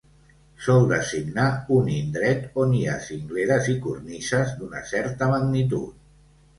[0.67, 1.45] Sol designar
[1.75, 6.07] un indret on hi ha cingleres i cornises d'una certa magnitud.